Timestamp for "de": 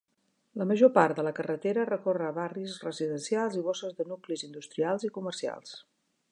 1.19-1.25, 4.01-4.09